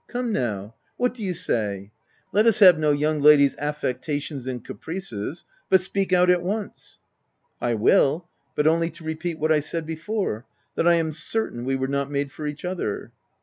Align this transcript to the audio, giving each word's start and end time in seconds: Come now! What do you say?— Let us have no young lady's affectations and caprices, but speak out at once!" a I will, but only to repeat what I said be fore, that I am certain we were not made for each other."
Come 0.07 0.33
now! 0.33 0.73
What 0.97 1.13
do 1.13 1.21
you 1.21 1.35
say?— 1.35 1.91
Let 2.33 2.47
us 2.47 2.57
have 2.57 2.79
no 2.79 2.89
young 2.89 3.21
lady's 3.21 3.55
affectations 3.57 4.47
and 4.47 4.65
caprices, 4.65 5.45
but 5.69 5.81
speak 5.81 6.11
out 6.11 6.27
at 6.31 6.41
once!" 6.41 6.99
a 7.61 7.65
I 7.65 7.73
will, 7.75 8.27
but 8.55 8.65
only 8.65 8.89
to 8.89 9.03
repeat 9.03 9.37
what 9.37 9.51
I 9.51 9.59
said 9.59 9.85
be 9.85 9.95
fore, 9.95 10.47
that 10.73 10.87
I 10.87 10.95
am 10.95 11.11
certain 11.13 11.65
we 11.65 11.75
were 11.75 11.87
not 11.87 12.09
made 12.09 12.31
for 12.31 12.47
each 12.47 12.65
other." 12.65 13.11